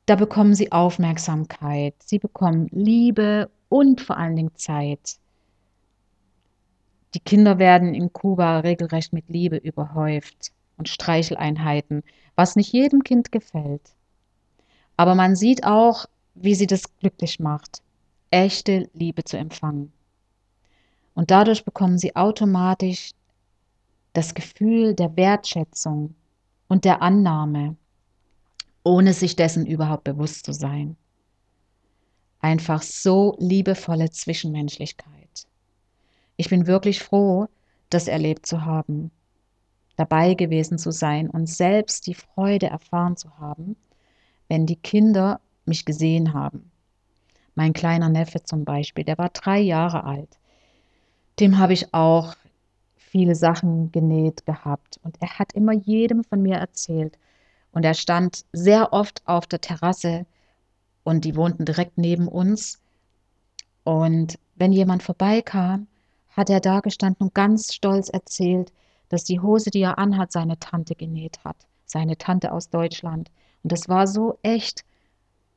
Da 0.07 0.15
bekommen 0.15 0.55
sie 0.55 0.71
Aufmerksamkeit. 0.71 1.97
Sie 1.99 2.21
bekommen 2.21 2.69
Liebe 2.71 3.51
und 3.69 4.01
vor 4.01 4.19
allen 4.19 4.37
Dingen 4.37 4.55
Zeit. 4.55 5.17
Die 7.15 7.19
Kinder 7.19 7.59
werden 7.59 7.93
in 7.93 8.13
Kuba 8.13 8.61
regelrecht 8.61 9.13
mit 9.13 9.29
Liebe 9.29 9.57
überhäuft 9.57 10.53
und 10.77 10.89
Streicheleinheiten, 10.89 12.05
was 12.37 12.55
nicht 12.55 12.73
jedem 12.73 13.03
Kind 13.03 13.33
gefällt. 13.33 13.96
Aber 14.97 15.15
man 15.15 15.37
sieht 15.37 15.65
auch, 15.65 16.07
wie 16.35 16.55
sie 16.55 16.67
das 16.67 16.97
glücklich 16.99 17.41
macht, 17.41 17.83
echte 18.31 18.89
Liebe 18.93 19.25
zu 19.25 19.37
empfangen. 19.37 19.93
Und 21.15 21.31
dadurch 21.31 21.65
bekommen 21.65 21.99
sie 21.99 22.15
automatisch 22.15 23.13
das 24.13 24.35
Gefühl 24.35 24.95
der 24.95 25.17
Wertschätzung 25.17 26.15
und 26.69 26.85
der 26.85 27.03
Annahme, 27.03 27.77
ohne 28.83 29.13
sich 29.13 29.37
dessen 29.37 29.67
überhaupt 29.67 30.05
bewusst 30.05 30.45
zu 30.45 30.53
sein. 30.53 30.97
Einfach 32.41 32.83
so 32.83 33.37
liebevolle 33.39 34.11
Zwischenmenschlichkeit. 34.11 35.47
Ich 36.37 36.51
bin 36.51 36.67
wirklich 36.67 37.03
froh, 37.03 37.49
das 37.91 38.09
erlebt 38.09 38.47
zu 38.47 38.65
haben, 38.65 39.11
dabei 39.97 40.35
gewesen 40.35 40.79
zu 40.79 40.93
sein 40.93 41.31
und 41.31 41.49
selbst 41.49 42.07
die 42.07 42.15
Freude 42.15 42.67
erfahren 42.67 43.17
zu 43.17 43.39
haben, 43.39 43.77
wenn 44.49 44.67
die 44.67 44.77
Kinder 44.77 45.41
mich 45.65 45.85
gesehen 45.85 46.33
haben. 46.33 46.71
Mein 47.55 47.73
kleiner 47.73 48.09
Neffe 48.09 48.43
zum 48.43 48.65
Beispiel, 48.65 49.05
der 49.05 49.19
war 49.19 49.31
drei 49.31 49.59
Jahre 49.59 50.05
alt. 50.05 50.39
Dem 51.41 51.59
habe 51.59 51.73
ich 51.73 51.93
auch 51.95 52.35
viele 52.97 53.35
Sachen 53.35 53.93
genäht 53.93 54.45
gehabt 54.47 55.01
und 55.03 55.17
er 55.21 55.39
hat 55.39 55.53
immer 55.55 55.73
jedem 55.73 56.23
von 56.25 56.43
mir 56.43 56.57
erzählt. 56.57 57.19
Und 57.73 57.85
er 57.85 57.95
stand 57.95 58.45
sehr 58.53 58.93
oft 58.93 59.23
auf 59.27 59.47
der 59.47 59.61
Terrasse 59.61 60.27
und 61.05 61.25
die 61.25 61.37
wohnten 61.37 61.65
direkt 61.65 61.99
neben 61.99 62.29
uns. 62.29 62.81
Und 63.85 64.39
wenn 64.55 64.73
jemand 64.73 65.03
vorbeikam, 65.03 65.87
hat 66.31 66.51
er 66.51 66.61
da 66.61 66.81
gestanden 66.81 67.27
und 67.29 67.35
ganz 67.35 67.73
stolz 67.73 68.09
erzählt, 68.09 68.73
dass 69.09 69.25
die 69.25 69.41
Hose, 69.41 69.71
die 69.71 69.83
er 69.83 69.99
anhat, 69.99 70.33
seine 70.33 70.59
Tante 70.59 70.95
genäht 70.95 71.39
hat. 71.45 71.57
Seine 71.87 72.19
Tante 72.19 72.53
aus 72.53 72.69
Deutschland. 72.69 73.31
Und 73.67 73.73
das 73.73 73.89
war 73.89 74.07
so 74.07 74.39
echt. 74.45 74.85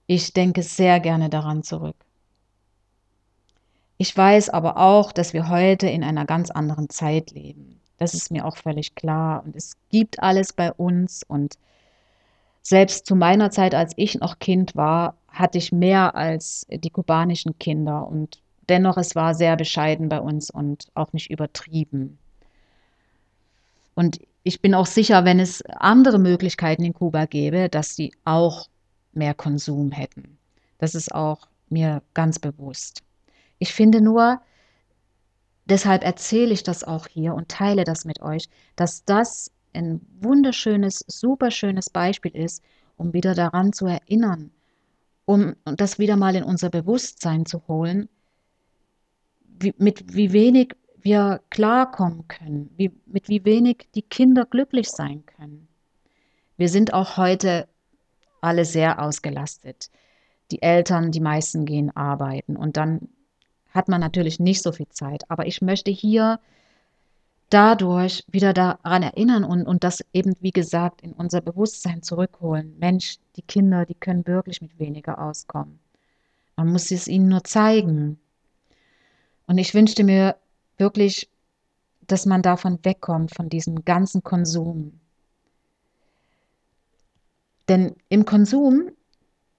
Ich 0.07 0.33
denke 0.33 0.63
sehr 0.63 0.99
gerne 0.99 1.29
daran 1.29 1.61
zurück. 1.61 1.95
Ich 3.99 4.17
weiß 4.17 4.49
aber 4.49 4.77
auch, 4.77 5.11
dass 5.11 5.33
wir 5.33 5.47
heute 5.47 5.87
in 5.87 6.03
einer 6.03 6.25
ganz 6.25 6.49
anderen 6.49 6.89
Zeit 6.89 7.29
leben. 7.29 7.79
Das 7.99 8.15
ist 8.15 8.31
mir 8.31 8.45
auch 8.45 8.57
völlig 8.57 8.95
klar. 8.95 9.43
Und 9.45 9.55
es 9.55 9.73
gibt 9.91 10.23
alles 10.23 10.53
bei 10.53 10.73
uns. 10.73 11.21
Und 11.21 11.59
selbst 12.63 13.05
zu 13.05 13.15
meiner 13.15 13.51
Zeit, 13.51 13.75
als 13.75 13.93
ich 13.95 14.15
noch 14.15 14.39
Kind 14.39 14.75
war, 14.75 15.13
hatte 15.27 15.59
ich 15.59 15.71
mehr 15.71 16.15
als 16.15 16.65
die 16.67 16.89
kubanischen 16.89 17.59
Kinder. 17.59 18.07
Und 18.07 18.41
dennoch, 18.69 18.97
es 18.97 19.13
war 19.13 19.35
sehr 19.35 19.55
bescheiden 19.55 20.09
bei 20.09 20.19
uns 20.19 20.49
und 20.49 20.87
auch 20.95 21.13
nicht 21.13 21.29
übertrieben. 21.29 22.17
Und 23.93 24.19
ich 24.49 24.61
bin 24.61 24.73
auch 24.73 24.87
sicher, 24.87 25.25
wenn 25.25 25.39
es 25.39 25.61
andere 25.67 26.17
Möglichkeiten 26.17 26.83
in 26.83 26.95
Kuba 26.95 27.25
gäbe, 27.25 27.69
dass 27.69 27.95
sie 27.95 28.11
auch 28.25 28.67
mehr 29.11 29.35
Konsum 29.35 29.91
hätten. 29.91 30.39
Das 30.79 30.95
ist 30.95 31.13
auch 31.13 31.47
mir 31.69 32.01
ganz 32.15 32.39
bewusst. 32.39 33.03
Ich 33.59 33.73
finde 33.73 34.01
nur, 34.01 34.41
deshalb 35.65 36.03
erzähle 36.03 36.51
ich 36.51 36.63
das 36.63 36.83
auch 36.83 37.05
hier 37.05 37.35
und 37.35 37.49
teile 37.49 37.83
das 37.83 38.05
mit 38.05 38.23
euch, 38.23 38.49
dass 38.75 39.05
das 39.05 39.51
ein 39.73 40.01
wunderschönes, 40.19 41.05
superschönes 41.05 41.91
Beispiel 41.91 42.35
ist, 42.35 42.63
um 42.97 43.13
wieder 43.13 43.35
daran 43.35 43.71
zu 43.71 43.85
erinnern, 43.85 44.49
um 45.25 45.57
das 45.63 45.99
wieder 45.99 46.17
mal 46.17 46.35
in 46.35 46.43
unser 46.43 46.71
Bewusstsein 46.71 47.45
zu 47.45 47.67
holen, 47.67 48.09
wie, 49.59 49.75
mit 49.77 50.15
wie 50.15 50.33
wenig 50.33 50.73
wir 51.01 51.41
klarkommen 51.49 52.27
können, 52.27 52.69
wie, 52.77 52.91
mit 53.05 53.29
wie 53.29 53.45
wenig 53.45 53.87
die 53.95 54.01
Kinder 54.01 54.45
glücklich 54.45 54.89
sein 54.89 55.25
können. 55.25 55.67
Wir 56.57 56.69
sind 56.69 56.93
auch 56.93 57.17
heute 57.17 57.67
alle 58.41 58.65
sehr 58.65 59.01
ausgelastet. 59.01 59.89
die 60.51 60.61
Eltern, 60.63 61.11
die 61.11 61.19
meisten 61.19 61.65
gehen 61.65 61.95
arbeiten 61.95 62.57
und 62.57 62.75
dann 62.75 63.09
hat 63.71 63.87
man 63.87 64.01
natürlich 64.01 64.39
nicht 64.39 64.63
so 64.63 64.71
viel 64.71 64.89
Zeit. 64.89 65.29
Aber 65.29 65.45
ich 65.45 65.61
möchte 65.61 65.91
hier 65.91 66.39
dadurch 67.49 68.23
wieder 68.27 68.53
daran 68.53 69.03
erinnern 69.03 69.43
und, 69.43 69.65
und 69.65 69.83
das 69.83 70.03
eben, 70.13 70.35
wie 70.39 70.51
gesagt, 70.51 71.01
in 71.01 71.13
unser 71.13 71.41
Bewusstsein 71.41 72.03
zurückholen. 72.03 72.75
Mensch, 72.79 73.17
die 73.35 73.41
Kinder, 73.41 73.85
die 73.85 73.95
können 73.95 74.25
wirklich 74.27 74.61
mit 74.61 74.77
weniger 74.79 75.21
auskommen. 75.21 75.79
Man 76.55 76.71
muss 76.71 76.91
es 76.91 77.07
ihnen 77.07 77.29
nur 77.29 77.43
zeigen. 77.43 78.19
Und 79.47 79.57
ich 79.57 79.73
wünschte 79.73 80.03
mir 80.03 80.35
wirklich, 80.79 81.29
dass 82.01 82.25
man 82.25 82.41
davon 82.41 82.79
wegkommt, 82.83 83.35
von 83.35 83.49
diesem 83.49 83.85
ganzen 83.85 84.23
Konsum. 84.23 84.99
Denn 87.67 87.95
im 88.09 88.25
Konsum, 88.25 88.91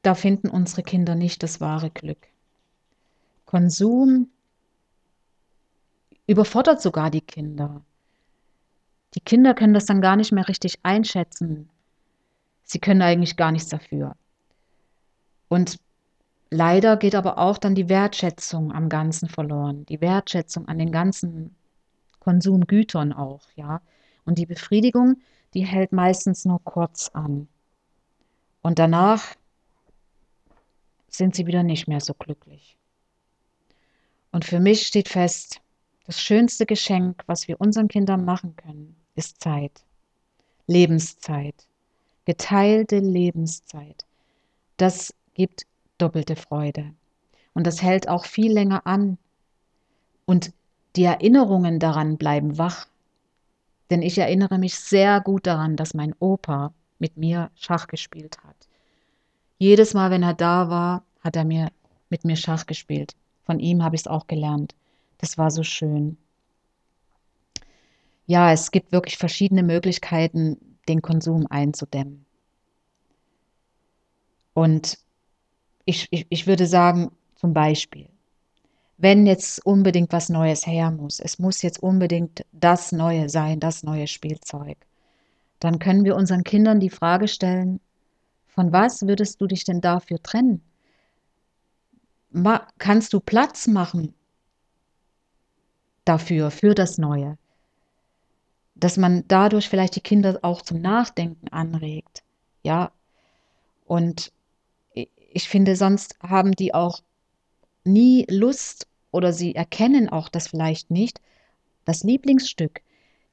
da 0.03 0.15
finden 0.15 0.49
unsere 0.49 0.83
Kinder 0.83 1.15
nicht 1.15 1.43
das 1.43 1.61
wahre 1.61 1.91
Glück. 1.91 2.27
Konsum 3.47 4.29
überfordert 6.27 6.81
sogar 6.81 7.11
die 7.11 7.21
Kinder. 7.21 7.83
Die 9.15 9.21
Kinder 9.21 9.55
können 9.55 9.75
das 9.75 9.87
dann 9.87 10.01
gar 10.01 10.17
nicht 10.17 10.33
mehr 10.33 10.49
richtig 10.49 10.79
einschätzen. 10.85 11.69
Sie 12.65 12.79
können 12.79 13.03
eigentlich 13.03 13.37
gar 13.37 13.51
nichts 13.51 13.69
dafür. 13.69 14.17
Und 15.49 15.79
leider 16.51 16.97
geht 16.97 17.15
aber 17.15 17.39
auch 17.39 17.59
dann 17.59 17.75
die 17.75 17.89
Wertschätzung 17.89 18.73
am 18.73 18.89
Ganzen 18.89 19.29
verloren. 19.29 19.87
Die 19.87 20.01
Wertschätzung 20.01 20.69
an 20.69 20.79
den 20.79 20.93
ganzen 20.93 21.55
Konsumgütern 22.19 23.13
auch, 23.13 23.43
ja. 23.57 23.81
Und 24.25 24.39
die 24.39 24.47
Befriedigung, 24.47 25.21
die 25.55 25.65
hält 25.65 25.93
meistens 25.93 26.45
nur 26.45 26.63
kurz 26.63 27.09
an. 27.09 27.49
Und 28.63 28.79
danach 28.79 29.25
sind 31.09 31.35
sie 31.35 31.47
wieder 31.47 31.63
nicht 31.63 31.89
mehr 31.89 32.01
so 32.01 32.15
glücklich. 32.15 32.77
Und 34.33 34.45
für 34.45 34.61
mich 34.61 34.87
steht 34.87 35.09
fest, 35.09 35.61
das 36.05 36.21
schönste 36.21 36.67
Geschenk, 36.67 37.23
was 37.27 37.49
wir 37.49 37.61
unseren 37.61 37.89
Kindern 37.89 38.25
machen 38.25 38.57
können, 38.57 38.97
ist 39.15 39.41
Zeit. 39.41 39.85
Lebenszeit. 40.67 41.67
Geteilte 42.25 42.99
Lebenszeit. 42.99 44.05
Das 44.77 45.15
gibt 45.35 45.67
doppelte 46.01 46.37
Freude. 46.37 46.93
Und 47.55 47.67
das 47.67 47.83
hält 47.83 48.09
auch 48.09 48.25
viel 48.25 48.53
länger 48.53 48.87
an. 48.87 49.19
Und 50.25 50.53
die 50.97 51.05
Erinnerungen 51.05 51.79
daran 51.79 52.17
bleiben 52.17 52.59
wach. 52.59 52.87
Denn 53.91 54.03
ich 54.03 54.19
erinnere 54.19 54.59
mich 54.59 54.77
sehr 54.77 55.21
gut 55.21 55.47
daran, 55.47 55.77
dass 55.77 55.95
mein 55.95 56.15
Opa 56.19 56.73
mit 56.99 57.17
mir 57.17 57.51
Schach 57.55 57.87
gespielt 57.87 58.39
hat. 58.45 58.69
Jedes 59.59 59.95
Mal, 59.95 60.11
wenn 60.11 60.23
er 60.23 60.35
da 60.35 60.71
war, 60.71 61.05
hat 61.21 61.37
er 61.37 61.45
mir 61.45 61.71
mit 62.09 62.25
mir 62.25 62.37
Schach 62.37 62.67
gespielt. 62.67 63.15
Von 63.45 63.59
ihm 63.59 63.83
habe 63.83 63.97
ich 63.97 64.03
es 64.03 64.07
auch 64.07 64.27
gelernt. 64.27 64.75
Das 65.19 65.39
war 65.39 65.51
so 65.51 65.63
schön. 65.63 66.17
Ja, 68.27 68.53
es 68.53 68.71
gibt 68.71 68.93
wirklich 68.93 69.19
verschiedene 69.19 69.63
Möglichkeiten, 69.63 70.57
den 70.89 71.03
Konsum 71.03 71.47
einzudämmen. 71.49 72.25
Und 74.55 74.99
ich, 75.85 76.09
ich, 76.11 76.27
ich 76.29 76.47
würde 76.47 76.67
sagen, 76.67 77.11
zum 77.37 77.53
Beispiel, 77.53 78.09
wenn 78.99 79.27
jetzt 79.27 79.65
unbedingt 79.65 80.13
was 80.13 80.29
Neues 80.29 80.67
her 80.67 80.91
muss, 80.91 81.21
es 81.21 81.39
muss 81.39 81.63
jetzt 81.63 81.83
unbedingt 81.83 82.45
das 82.53 82.93
Neue 82.93 83.29
sein, 83.29 83.61
das 83.61 83.83
neue 83.83 84.07
Spielzeug, 84.07 84.77
dann 85.59 85.79
können 85.79 86.05
wir 86.05 86.17
unseren 86.17 86.45
Kindern 86.45 86.81
die 86.81 86.91
Frage 86.91 87.29
stellen, 87.29 87.81
von 88.47 88.73
was 88.73 89.07
würdest 89.07 89.41
du 89.41 89.47
dich 89.47 89.65
denn 89.65 89.81
dafür 89.81 90.23
trennen? 90.23 90.63
kannst 92.79 93.13
du 93.13 93.19
Platz 93.19 93.67
machen 93.67 94.15
dafür, 96.05 96.51
für 96.51 96.75
das 96.75 96.99
Neue. 96.99 97.39
Dass 98.75 98.97
man 98.97 99.25
dadurch 99.29 99.69
vielleicht 99.69 99.97
die 99.97 100.01
Kinder 100.01 100.39
auch 100.43 100.63
zum 100.63 100.81
Nachdenken 100.81 101.49
anregt. 101.49 102.23
Ja. 102.63 102.93
Und 103.85 104.33
ich 105.33 105.49
finde, 105.49 105.77
sonst 105.77 106.17
haben 106.21 106.53
die 106.53 106.75
auch 106.75 107.03
nie 107.85 108.27
Lust 108.29 108.87
oder 109.11 109.33
sie 109.33 109.55
erkennen 109.55 110.09
auch 110.09 110.29
das 110.29 110.49
vielleicht 110.49 110.91
nicht, 110.91 111.21
das 111.85 112.05
Lieblingsstück, 112.05 112.83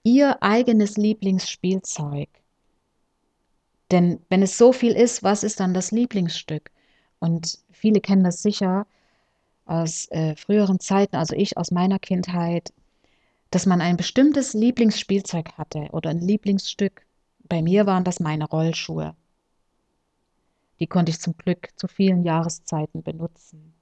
ihr 0.04 0.42
eigenes 0.42 0.98
Lieblingsspielzeug. 0.98 2.30
Denn 3.92 4.20
wenn 4.30 4.42
es 4.42 4.58
so 4.58 4.74
viel 4.74 4.94
ist, 4.94 5.24
was 5.24 5.44
ist 5.44 5.60
dann 5.60 5.74
das 5.74 5.92
Lieblingsstück? 5.92 6.72
Und 7.20 7.60
viele 7.72 8.02
kennen 8.02 8.24
das 8.24 8.42
sicher 8.42 8.86
aus 9.66 10.10
äh, 10.12 10.36
früheren 10.36 10.80
Zeiten, 10.80 11.16
also 11.16 11.36
ich 11.36 11.58
aus 11.58 11.72
meiner 11.72 12.00
Kindheit, 12.00 12.74
dass 13.52 13.66
man 13.66 13.82
ein 13.82 13.98
bestimmtes 13.98 14.54
Lieblingsspielzeug 14.54 15.54
hatte 15.58 15.88
oder 15.92 16.10
ein 16.10 16.20
Lieblingsstück. 16.20 17.06
Bei 17.48 17.62
mir 17.62 17.86
waren 17.86 18.04
das 18.04 18.20
meine 18.20 18.46
Rollschuhe. 18.46 19.16
Die 20.80 20.88
konnte 20.88 21.10
ich 21.12 21.20
zum 21.20 21.36
Glück 21.38 21.70
zu 21.76 21.88
vielen 21.88 22.24
Jahreszeiten 22.24 23.04
benutzen. 23.04 23.74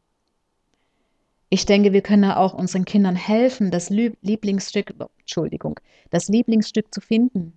Ich 1.49 1.65
denke, 1.65 1.93
wir 1.93 2.01
können 2.01 2.31
auch 2.31 2.53
unseren 2.53 2.86
Kindern 2.86 3.15
helfen, 3.15 3.71
das 3.71 3.89
Lieblingsstück, 3.89 4.93
Entschuldigung, 5.19 5.79
das 6.10 6.27
Lieblingsstück 6.27 6.93
zu 6.93 7.01
finden. 7.01 7.53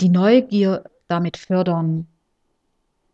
Die 0.00 0.08
Neugier 0.08 0.84
damit 1.08 1.36
fördern, 1.36 2.08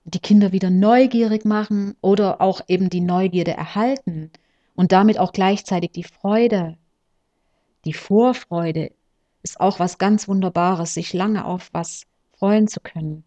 die 0.04 0.20
Kinder 0.20 0.52
wieder 0.52 0.70
neugierig 0.70 1.44
machen 1.44 1.96
oder 2.00 2.40
auch 2.40 2.60
eben 2.68 2.90
die 2.90 3.00
Neugierde 3.00 3.52
erhalten 3.52 4.30
und 4.76 4.92
damit 4.92 5.18
auch 5.18 5.32
gleichzeitig 5.32 5.92
die 5.92 6.04
Freude, 6.04 6.76
die 7.84 7.92
Vorfreude 7.92 8.92
ist 9.42 9.60
auch 9.60 9.78
was 9.78 9.98
ganz 9.98 10.28
Wunderbares, 10.28 10.94
sich 10.94 11.12
lange 11.12 11.44
auf 11.44 11.70
was 11.72 12.06
freuen 12.36 12.68
zu 12.68 12.80
können, 12.80 13.24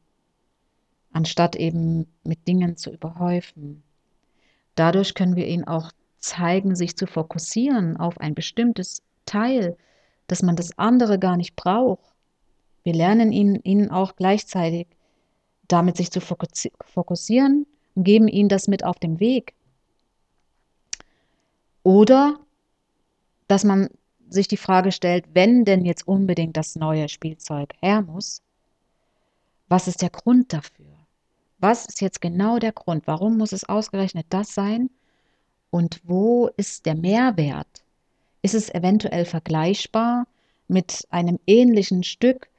anstatt 1.12 1.56
eben 1.56 2.08
mit 2.24 2.48
Dingen 2.48 2.78
zu 2.78 2.91
überhäufen. 2.91 3.84
Dadurch 4.76 5.13
können 5.13 5.36
wir 5.36 5.48
ihnen 5.48 5.65
auch 5.65 5.91
zeigen, 6.19 6.76
sich 6.76 6.95
zu 6.95 7.08
fokussieren 7.08 7.98
auf 7.98 8.19
ein 8.19 8.36
bestimmtes 8.36 9.02
Teil, 9.26 9.78
dass 10.28 10.43
man 10.43 10.56
das 10.56 10.78
andere 10.78 11.19
gar 11.19 11.38
nicht 11.38 11.56
braucht. 11.56 12.13
Wir 12.84 12.93
lernen 12.93 13.32
ihnen, 13.32 13.56
ihnen 13.63 13.91
auch 13.91 14.15
gleichzeitig 14.15 14.88
damit 15.67 15.98
sich 15.98 16.12
zu 16.12 16.19
fokussieren 16.19 17.65
und 17.95 18.04
geben 18.04 18.28
ihnen 18.28 18.50
das 18.50 18.67
mit 18.67 18.84
auf 18.84 18.98
den 19.00 19.19
Weg. 19.19 19.54
Oder 21.84 22.39
dass 23.48 23.63
man 23.63 23.89
sich 24.30 24.48
die 24.48 24.58
Frage 24.58 24.91
stellt, 24.91 25.26
wenn 25.34 25.65
denn 25.65 25.86
jetzt 25.86 26.08
unbedingt 26.08 26.58
das 26.58 26.76
neue 26.76 27.10
Spielzeug 27.10 27.74
her 27.82 28.02
muss, 28.02 28.41
was 29.67 29.88
ist 29.88 30.02
der 30.02 30.10
Grund 30.10 30.54
dafür? 30.54 30.98
Was 31.60 31.86
ist 31.86 32.02
jetzt 32.02 32.22
genau 32.22 32.60
der 32.60 32.72
Grund? 32.72 33.06
Warum 33.06 33.38
muss 33.38 33.52
es 33.52 33.67
ausgerechnet 33.67 34.28
das 34.30 34.54
sein? 34.54 34.89
Und 35.69 36.02
wo 36.04 36.50
ist 36.58 36.86
der 36.86 36.95
Mehrwert? 36.95 37.84
Ist 38.41 38.56
es 38.56 38.74
eventuell 38.74 39.26
vergleichbar 39.26 40.26
mit 40.67 41.06
einem 41.10 41.39
ähnlichen 41.45 42.04
Stück, 42.04 42.50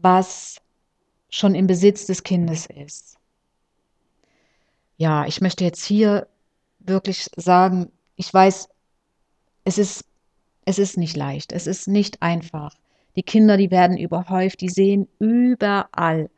was 0.00 0.60
schon 1.34 1.56
im 1.56 1.66
Besitz 1.66 2.06
des 2.06 2.22
Kindes 2.22 2.66
ist. 2.66 3.18
Ja, 4.96 5.26
ich 5.26 5.40
möchte 5.40 5.64
jetzt 5.64 5.84
hier 5.84 6.28
wirklich 6.78 7.26
sagen, 7.36 7.90
ich 8.14 8.32
weiß, 8.32 8.68
es 9.64 9.78
ist, 9.78 10.04
es 10.64 10.78
ist 10.78 10.96
nicht 10.96 11.16
leicht, 11.16 11.52
es 11.52 11.66
ist 11.66 11.88
nicht 11.88 12.22
einfach. 12.22 12.76
Die 13.16 13.24
Kinder, 13.24 13.56
die 13.56 13.72
werden 13.72 13.96
überhäuft, 13.96 14.60
die 14.60 14.68
sehen 14.68 15.08
überall. 15.18 16.30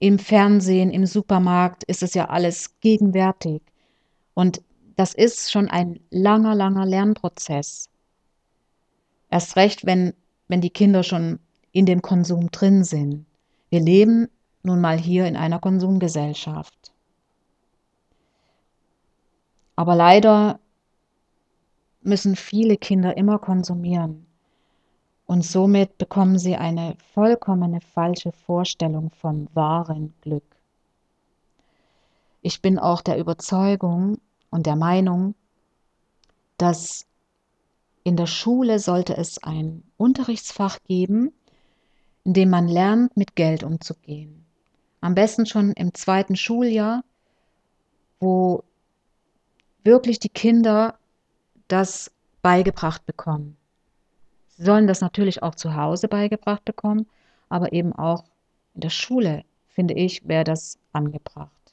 Im 0.00 0.18
Fernsehen, 0.18 0.90
im 0.90 1.04
Supermarkt 1.04 1.84
ist 1.84 2.02
es 2.02 2.14
ja 2.14 2.30
alles 2.30 2.80
gegenwärtig. 2.80 3.60
Und 4.32 4.62
das 4.96 5.12
ist 5.14 5.52
schon 5.52 5.68
ein 5.68 6.00
langer, 6.08 6.54
langer 6.54 6.86
Lernprozess. 6.86 7.90
Erst 9.28 9.56
recht, 9.56 9.84
wenn, 9.84 10.14
wenn 10.48 10.62
die 10.62 10.70
Kinder 10.70 11.02
schon 11.02 11.38
in 11.72 11.84
dem 11.84 12.00
Konsum 12.00 12.50
drin 12.50 12.82
sind. 12.82 13.26
Wir 13.68 13.80
leben 13.80 14.28
nun 14.62 14.80
mal 14.80 14.98
hier 14.98 15.26
in 15.26 15.36
einer 15.36 15.58
Konsumgesellschaft. 15.58 16.92
Aber 19.76 19.94
leider 19.94 20.60
müssen 22.00 22.36
viele 22.36 22.78
Kinder 22.78 23.18
immer 23.18 23.38
konsumieren 23.38 24.29
und 25.30 25.42
somit 25.44 25.96
bekommen 25.96 26.40
sie 26.40 26.56
eine 26.56 26.96
vollkommene 27.14 27.80
falsche 27.80 28.32
Vorstellung 28.32 29.10
vom 29.10 29.46
wahren 29.54 30.12
Glück. 30.22 30.56
Ich 32.42 32.60
bin 32.60 32.80
auch 32.80 33.00
der 33.00 33.16
Überzeugung 33.16 34.18
und 34.50 34.66
der 34.66 34.74
Meinung, 34.74 35.36
dass 36.58 37.06
in 38.02 38.16
der 38.16 38.26
Schule 38.26 38.80
sollte 38.80 39.16
es 39.16 39.40
ein 39.40 39.84
Unterrichtsfach 39.96 40.80
geben, 40.88 41.32
indem 42.24 42.50
man 42.50 42.66
lernt, 42.66 43.16
mit 43.16 43.36
Geld 43.36 43.62
umzugehen. 43.62 44.44
Am 45.00 45.14
besten 45.14 45.46
schon 45.46 45.70
im 45.74 45.94
zweiten 45.94 46.34
Schuljahr, 46.34 47.04
wo 48.18 48.64
wirklich 49.84 50.18
die 50.18 50.28
Kinder 50.28 50.98
das 51.68 52.10
beigebracht 52.42 53.06
bekommen. 53.06 53.59
Sie 54.60 54.66
sollen 54.66 54.86
das 54.86 55.00
natürlich 55.00 55.42
auch 55.42 55.54
zu 55.54 55.74
Hause 55.74 56.06
beigebracht 56.06 56.66
bekommen, 56.66 57.06
aber 57.48 57.72
eben 57.72 57.94
auch 57.94 58.24
in 58.74 58.82
der 58.82 58.90
Schule, 58.90 59.42
finde 59.68 59.94
ich, 59.94 60.28
wäre 60.28 60.44
das 60.44 60.78
angebracht. 60.92 61.72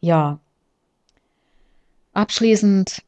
Ja, 0.00 0.38
abschließend 2.12 3.02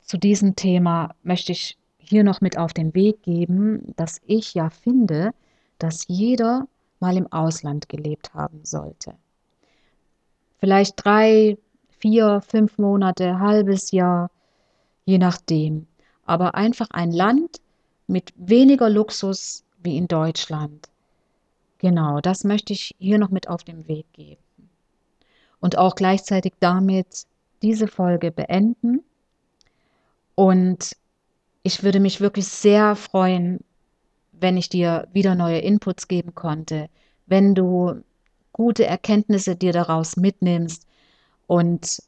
zu 0.00 0.16
diesem 0.16 0.56
Thema 0.56 1.14
möchte 1.22 1.52
ich 1.52 1.76
hier 1.98 2.24
noch 2.24 2.40
mit 2.40 2.56
auf 2.56 2.72
den 2.72 2.94
Weg 2.94 3.22
geben, 3.22 3.92
dass 3.96 4.22
ich 4.24 4.54
ja 4.54 4.70
finde, 4.70 5.34
dass 5.78 6.08
jeder 6.08 6.66
mal 7.00 7.18
im 7.18 7.30
Ausland 7.30 7.90
gelebt 7.90 8.32
haben 8.32 8.64
sollte. 8.64 9.12
Vielleicht 10.56 11.04
drei, 11.04 11.58
vier, 11.98 12.40
fünf 12.40 12.78
Monate, 12.78 13.40
halbes 13.40 13.90
Jahr, 13.90 14.30
je 15.04 15.18
nachdem. 15.18 15.86
Aber 16.26 16.54
einfach 16.54 16.88
ein 16.90 17.12
Land 17.12 17.60
mit 18.06 18.32
weniger 18.36 18.90
Luxus 18.90 19.64
wie 19.82 19.96
in 19.96 20.08
Deutschland. 20.08 20.88
Genau, 21.78 22.20
das 22.20 22.44
möchte 22.44 22.72
ich 22.72 22.94
hier 22.98 23.18
noch 23.18 23.30
mit 23.30 23.48
auf 23.48 23.64
den 23.64 23.86
Weg 23.88 24.06
geben. 24.12 24.40
Und 25.60 25.78
auch 25.78 25.94
gleichzeitig 25.94 26.54
damit 26.60 27.26
diese 27.62 27.88
Folge 27.88 28.30
beenden. 28.30 29.02
Und 30.34 30.96
ich 31.62 31.82
würde 31.82 32.00
mich 32.00 32.20
wirklich 32.20 32.46
sehr 32.48 32.96
freuen, 32.96 33.60
wenn 34.32 34.56
ich 34.56 34.68
dir 34.68 35.08
wieder 35.12 35.34
neue 35.34 35.58
Inputs 35.58 36.08
geben 36.08 36.34
konnte, 36.34 36.88
wenn 37.26 37.54
du 37.54 38.02
gute 38.52 38.86
Erkenntnisse 38.86 39.56
dir 39.56 39.72
daraus 39.72 40.16
mitnimmst 40.16 40.86
und 41.46 42.02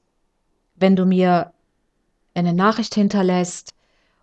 wenn 0.77 0.97
du 0.97 1.05
mir 1.05 1.53
eine 2.35 2.53
Nachricht 2.53 2.95
hinterlässt 2.95 3.75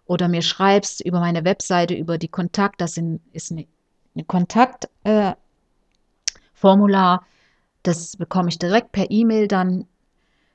oder 0.05 0.27
mir 0.27 0.41
schreibst 0.41 1.01
über 1.01 1.19
meine 1.19 1.43
Webseite, 1.45 1.93
über 1.93 2.17
die 2.17 2.27
Kontakt, 2.27 2.81
das 2.81 2.97
ist 3.33 3.51
ein 3.51 3.67
Kontaktformular, 4.27 5.37
äh, 7.21 7.25
das 7.83 8.17
bekomme 8.17 8.49
ich 8.49 8.59
direkt 8.59 8.91
per 8.91 9.09
E-Mail 9.09 9.47
dann. 9.47 9.87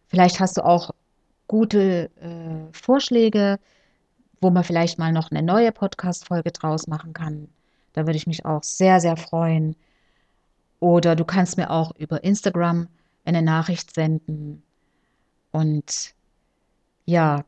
Vielleicht 0.09 0.41
hast 0.41 0.57
du 0.57 0.65
auch 0.65 0.91
gute 1.47 2.11
äh, 2.21 2.73
Vorschläge, 2.73 3.59
wo 4.41 4.51
man 4.51 4.65
vielleicht 4.65 4.99
mal 4.99 5.13
noch 5.13 5.31
eine 5.31 5.43
neue 5.43 5.73
Podcast-Folge 5.73 6.53
draus 6.53 6.87
machen 6.87 7.13
kann. 7.13 7.49
Da 7.93 8.07
würde 8.07 8.17
ich 8.17 8.27
mich 8.27 8.45
auch 8.45 8.63
sehr, 8.63 9.01
sehr 9.01 9.17
freuen. 9.17 9.77
Oder 10.79 11.15
du 11.15 11.25
kannst 11.25 11.57
mir 11.57 11.71
auch 11.71 11.95
über 11.97 12.25
Instagram 12.25 12.89
eine 13.25 13.43
Nachricht 13.43 13.95
senden. 13.95 14.63
Und 15.51 16.15
ja, 17.05 17.45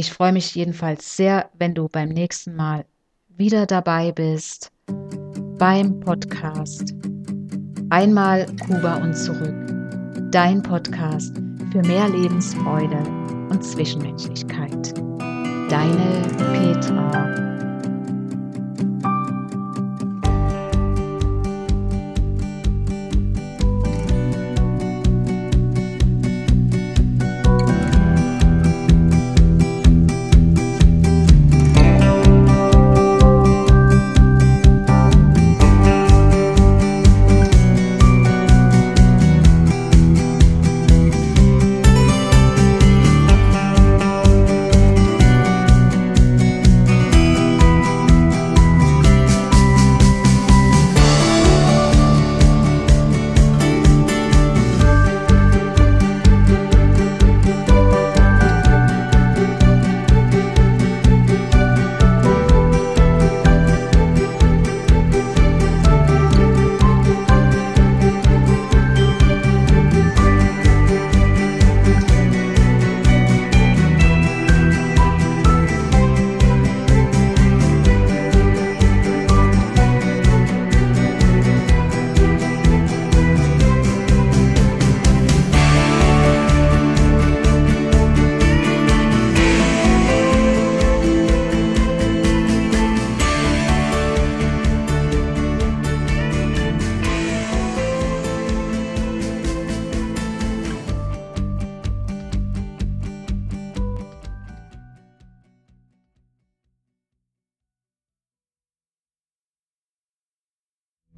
ich 0.00 0.12
freue 0.12 0.32
mich 0.32 0.54
jedenfalls 0.54 1.16
sehr, 1.16 1.50
wenn 1.58 1.74
du 1.74 1.86
beim 1.88 2.08
nächsten 2.08 2.56
Mal 2.56 2.86
wieder 3.28 3.66
dabei 3.66 4.12
bist 4.12 4.72
beim 5.58 6.00
Podcast 6.00 6.94
Einmal 7.90 8.46
Kuba 8.64 8.96
und 8.96 9.14
zurück. 9.14 9.52
Dein 10.30 10.62
Podcast 10.62 11.36
für 11.72 11.82
mehr 11.82 12.08
Lebensfreude 12.08 12.98
und 13.50 13.62
Zwischenmenschlichkeit. 13.62 14.96
Deine 15.68 16.22
Petra. 16.52 17.49